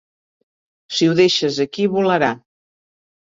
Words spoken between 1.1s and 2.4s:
deixes aquí, volarà.